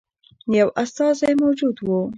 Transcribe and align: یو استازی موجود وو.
یو 0.59 0.69
استازی 0.83 1.31
موجود 1.43 1.77
وو. 1.87 1.99